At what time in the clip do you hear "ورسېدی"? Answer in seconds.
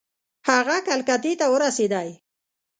1.53-2.09